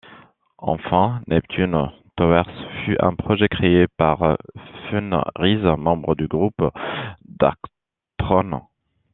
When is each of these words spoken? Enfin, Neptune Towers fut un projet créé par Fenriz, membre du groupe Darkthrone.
Enfin, 0.57 1.21
Neptune 1.27 1.91
Towers 2.17 2.47
fut 2.83 2.97
un 3.01 3.13
projet 3.13 3.47
créé 3.49 3.85
par 3.87 4.35
Fenriz, 4.89 5.61
membre 5.77 6.15
du 6.15 6.27
groupe 6.27 6.71
Darkthrone. 7.23 8.61